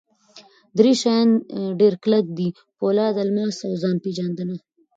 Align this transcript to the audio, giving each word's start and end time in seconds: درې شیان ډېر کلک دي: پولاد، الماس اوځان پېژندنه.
درې 0.77 0.91
شیان 1.01 1.29
ډېر 1.79 1.93
کلک 2.03 2.25
دي: 2.37 2.47
پولاد، 2.79 3.15
الماس 3.23 3.57
اوځان 3.67 3.95
پېژندنه. 4.03 4.55